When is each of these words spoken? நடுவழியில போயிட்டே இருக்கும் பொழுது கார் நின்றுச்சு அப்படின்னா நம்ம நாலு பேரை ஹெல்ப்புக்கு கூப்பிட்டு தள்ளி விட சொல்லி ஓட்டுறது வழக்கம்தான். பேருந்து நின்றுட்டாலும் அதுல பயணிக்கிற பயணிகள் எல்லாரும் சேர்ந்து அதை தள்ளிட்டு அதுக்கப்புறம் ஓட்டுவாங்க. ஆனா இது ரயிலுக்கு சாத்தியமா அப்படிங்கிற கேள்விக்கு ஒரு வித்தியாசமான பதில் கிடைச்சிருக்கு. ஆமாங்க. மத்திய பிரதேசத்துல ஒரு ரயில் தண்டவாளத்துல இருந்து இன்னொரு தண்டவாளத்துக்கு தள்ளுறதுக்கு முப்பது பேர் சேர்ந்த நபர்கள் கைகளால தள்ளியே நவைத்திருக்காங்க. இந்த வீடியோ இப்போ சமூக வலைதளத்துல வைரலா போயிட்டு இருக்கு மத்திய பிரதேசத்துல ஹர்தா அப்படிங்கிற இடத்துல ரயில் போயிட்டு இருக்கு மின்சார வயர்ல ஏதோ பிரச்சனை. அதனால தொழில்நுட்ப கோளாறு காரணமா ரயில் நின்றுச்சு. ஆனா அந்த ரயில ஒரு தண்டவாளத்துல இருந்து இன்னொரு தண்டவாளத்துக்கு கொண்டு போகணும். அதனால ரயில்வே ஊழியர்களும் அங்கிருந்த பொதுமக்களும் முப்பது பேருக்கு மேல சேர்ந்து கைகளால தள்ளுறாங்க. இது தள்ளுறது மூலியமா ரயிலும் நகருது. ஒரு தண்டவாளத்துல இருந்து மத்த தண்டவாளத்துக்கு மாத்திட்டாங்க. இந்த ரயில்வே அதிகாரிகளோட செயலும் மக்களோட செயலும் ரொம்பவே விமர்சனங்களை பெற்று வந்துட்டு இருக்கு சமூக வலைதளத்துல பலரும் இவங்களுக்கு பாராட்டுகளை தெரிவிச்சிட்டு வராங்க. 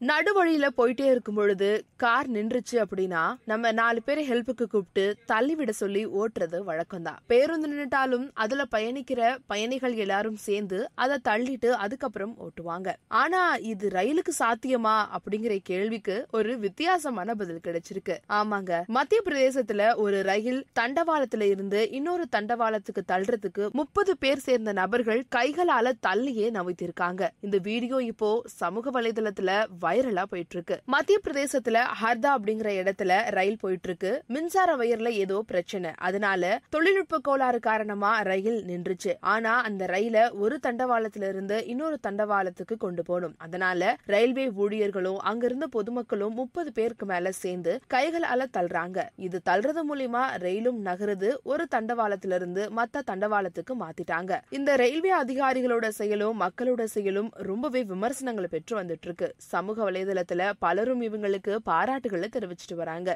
நடுவழியில 0.00 0.66
போயிட்டே 0.76 1.04
இருக்கும் 1.04 1.34
பொழுது 1.34 1.84
கார் 1.96 2.30
நின்றுச்சு 2.30 2.72
அப்படின்னா 2.72 3.34
நம்ம 3.44 3.72
நாலு 3.72 4.02
பேரை 4.02 4.30
ஹெல்ப்புக்கு 4.30 4.66
கூப்பிட்டு 4.68 5.16
தள்ளி 5.26 5.54
விட 5.54 5.72
சொல்லி 5.72 6.06
ஓட்டுறது 6.06 6.58
வழக்கம்தான். 6.66 7.16
பேருந்து 7.26 7.68
நின்றுட்டாலும் 7.68 8.30
அதுல 8.34 8.64
பயணிக்கிற 8.76 9.38
பயணிகள் 9.46 9.94
எல்லாரும் 9.94 10.36
சேர்ந்து 10.36 10.90
அதை 10.94 11.18
தள்ளிட்டு 11.28 11.66
அதுக்கப்புறம் 11.66 12.36
ஓட்டுவாங்க. 12.38 12.92
ஆனா 13.08 13.54
இது 13.54 13.88
ரயிலுக்கு 13.88 14.32
சாத்தியமா 14.38 15.06
அப்படிங்கிற 15.16 15.58
கேள்விக்கு 15.62 16.26
ஒரு 16.30 16.58
வித்தியாசமான 16.58 17.34
பதில் 17.34 17.60
கிடைச்சிருக்கு. 17.64 18.16
ஆமாங்க. 18.28 18.86
மத்திய 18.86 19.20
பிரதேசத்துல 19.24 19.96
ஒரு 19.96 20.22
ரயில் 20.22 20.66
தண்டவாளத்துல 20.80 21.40
இருந்து 21.40 21.90
இன்னொரு 21.90 22.26
தண்டவாளத்துக்கு 22.36 23.02
தள்ளுறதுக்கு 23.12 23.70
முப்பது 23.70 24.18
பேர் 24.18 24.38
சேர்ந்த 24.38 24.72
நபர்கள் 24.72 25.24
கைகளால 25.36 25.92
தள்ளியே 26.06 26.50
நவைத்திருக்காங்க. 26.58 27.28
இந்த 27.40 27.58
வீடியோ 27.58 28.02
இப்போ 28.02 28.42
சமூக 28.44 29.00
வலைதளத்துல 29.00 29.64
வைரலா 29.86 30.24
போயிட்டு 30.30 30.56
இருக்கு 30.56 30.80
மத்திய 30.84 31.18
பிரதேசத்துல 31.24 31.78
ஹர்தா 32.02 32.30
அப்படிங்கிற 32.36 32.70
இடத்துல 32.82 33.12
ரயில் 33.30 33.60
போயிட்டு 33.60 33.88
இருக்கு 33.88 34.12
மின்சார 34.26 34.76
வயர்ல 34.76 35.08
ஏதோ 35.24 35.42
பிரச்சனை. 35.46 35.90
அதனால 36.08 36.60
தொழில்நுட்ப 36.68 37.18
கோளாறு 37.18 37.60
காரணமா 37.60 38.12
ரயில் 38.20 38.60
நின்றுச்சு. 38.68 39.12
ஆனா 39.20 39.52
அந்த 39.60 39.84
ரயில 39.86 40.16
ஒரு 40.38 40.58
தண்டவாளத்துல 40.66 41.28
இருந்து 41.28 41.56
இன்னொரு 41.66 41.98
தண்டவாளத்துக்கு 42.06 42.76
கொண்டு 42.78 43.02
போகணும். 43.02 43.34
அதனால 43.38 43.96
ரயில்வே 44.04 44.46
ஊழியர்களும் 44.62 45.20
அங்கிருந்த 45.30 45.66
பொதுமக்களும் 45.66 46.34
முப்பது 46.34 46.72
பேருக்கு 46.72 47.06
மேல 47.06 47.32
சேர்ந்து 47.42 47.72
கைகளால 47.94 48.44
தள்ளுறாங்க. 48.56 48.98
இது 49.16 49.40
தள்ளுறது 49.48 49.82
மூலியமா 49.90 50.22
ரயிலும் 50.38 50.80
நகருது. 50.84 51.30
ஒரு 51.42 51.66
தண்டவாளத்துல 51.74 52.34
இருந்து 52.34 52.62
மத்த 52.76 53.02
தண்டவாளத்துக்கு 53.10 53.74
மாத்திட்டாங்க. 53.80 54.40
இந்த 54.50 54.76
ரயில்வே 54.76 55.12
அதிகாரிகளோட 55.22 55.88
செயலும் 55.88 56.40
மக்களோட 56.40 56.84
செயலும் 56.84 57.30
ரொம்பவே 57.50 57.82
விமர்சனங்களை 57.84 58.48
பெற்று 58.52 58.74
வந்துட்டு 58.82 59.06
இருக்கு 59.08 59.28
சமூக 59.76 59.90
வலைதளத்துல 59.90 60.42
பலரும் 60.58 61.02
இவங்களுக்கு 61.02 61.52
பாராட்டுகளை 61.70 62.28
தெரிவிச்சிட்டு 62.36 62.74
வராங்க. 62.74 63.10